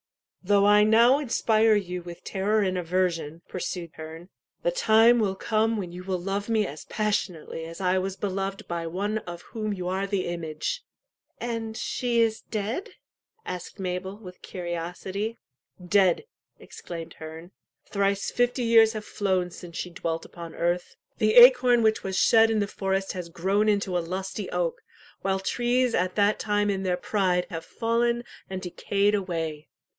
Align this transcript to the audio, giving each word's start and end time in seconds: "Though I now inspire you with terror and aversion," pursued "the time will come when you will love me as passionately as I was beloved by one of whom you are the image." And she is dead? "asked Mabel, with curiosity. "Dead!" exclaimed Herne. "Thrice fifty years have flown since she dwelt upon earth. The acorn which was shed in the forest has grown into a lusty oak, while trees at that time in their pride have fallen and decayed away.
"Though 0.43 0.65
I 0.65 0.83
now 0.83 1.19
inspire 1.19 1.75
you 1.75 2.01
with 2.01 2.23
terror 2.23 2.61
and 2.63 2.75
aversion," 2.75 3.43
pursued 3.47 3.91
"the 3.95 4.71
time 4.71 5.19
will 5.19 5.35
come 5.35 5.77
when 5.77 5.91
you 5.91 6.03
will 6.03 6.19
love 6.19 6.49
me 6.49 6.65
as 6.65 6.85
passionately 6.85 7.65
as 7.65 7.79
I 7.79 7.99
was 7.99 8.15
beloved 8.15 8.67
by 8.67 8.87
one 8.87 9.19
of 9.19 9.43
whom 9.53 9.71
you 9.71 9.87
are 9.87 10.07
the 10.07 10.25
image." 10.25 10.81
And 11.39 11.77
she 11.77 12.19
is 12.19 12.41
dead? 12.41 12.95
"asked 13.45 13.77
Mabel, 13.79 14.17
with 14.17 14.41
curiosity. 14.41 15.37
"Dead!" 15.79 16.25
exclaimed 16.57 17.13
Herne. 17.19 17.51
"Thrice 17.85 18.31
fifty 18.31 18.63
years 18.63 18.93
have 18.93 19.05
flown 19.05 19.51
since 19.51 19.77
she 19.77 19.91
dwelt 19.91 20.25
upon 20.25 20.55
earth. 20.55 20.95
The 21.19 21.35
acorn 21.35 21.83
which 21.83 22.03
was 22.03 22.17
shed 22.17 22.49
in 22.49 22.57
the 22.59 22.67
forest 22.67 23.11
has 23.13 23.29
grown 23.29 23.69
into 23.69 23.95
a 23.95 23.99
lusty 24.01 24.49
oak, 24.49 24.81
while 25.21 25.39
trees 25.39 25.93
at 25.93 26.15
that 26.15 26.39
time 26.39 26.71
in 26.71 26.81
their 26.81 26.97
pride 26.97 27.45
have 27.51 27.63
fallen 27.63 28.23
and 28.49 28.63
decayed 28.63 29.13
away. 29.13 29.67